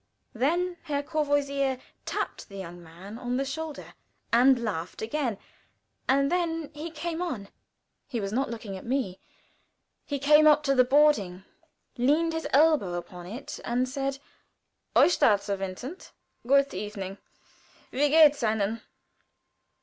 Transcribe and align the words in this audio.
Then 0.33 0.77
Herr 0.85 1.03
Courvoisier 1.03 1.77
tapped 2.07 2.49
the 2.49 2.57
young 2.57 2.81
man 2.81 3.19
on 3.19 3.37
the 3.37 3.45
shoulder 3.45 3.93
and 4.33 4.57
laughed 4.57 5.03
again, 5.03 5.37
and 6.09 6.31
then 6.31 6.71
he 6.73 6.89
came 6.89 7.21
on. 7.21 7.49
He 8.07 8.19
was 8.19 8.33
not 8.33 8.49
looking 8.49 8.75
at 8.75 8.83
me; 8.83 9.19
he 10.03 10.17
came 10.17 10.47
up 10.47 10.63
to 10.63 10.73
the 10.73 10.83
boarding, 10.83 11.43
leaned 11.99 12.33
his 12.33 12.47
elbow 12.51 12.95
upon 12.95 13.27
it, 13.27 13.59
and 13.63 13.87
said 13.87 14.17
to 14.95 15.03
Eustace 15.03 15.45
Vincent: 15.45 16.13
"Good 16.47 16.73
evening: 16.73 17.19
_wie 17.93 18.09
geht's 18.09 18.41
Ihnen? 18.41 18.81